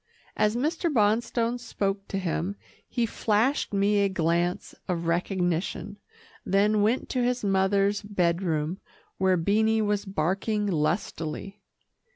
As 0.35 0.55
Mr. 0.55 0.91
Bonstone 0.91 1.59
spoke 1.59 2.07
to 2.07 2.17
him, 2.17 2.55
he 2.89 3.05
flashed 3.05 3.71
me 3.71 3.99
a 3.99 4.09
glance 4.09 4.73
of 4.87 5.05
recognition, 5.05 5.97
then 6.43 6.81
went 6.81 7.07
to 7.09 7.21
his 7.23 7.43
mother's 7.43 8.01
bed 8.01 8.41
room, 8.41 8.79
where 9.19 9.37
Beanie 9.37 9.85
was 9.85 10.05
barking 10.05 10.65
lustily. 10.65 11.61